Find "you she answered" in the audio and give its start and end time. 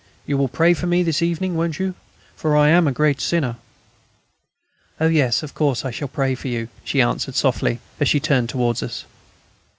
6.47-7.35